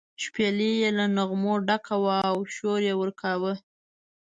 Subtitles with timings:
[0.23, 3.53] شپېلۍ یې له نغمو ډکه وه او شور یې ورکاوه.